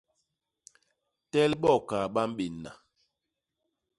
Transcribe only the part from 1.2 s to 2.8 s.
Tel bo kaa ba mbénna.